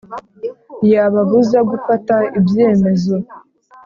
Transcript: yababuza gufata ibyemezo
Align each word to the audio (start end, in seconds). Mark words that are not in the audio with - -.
yababuza 0.91 1.59
gufata 1.71 2.15
ibyemezo 2.39 3.15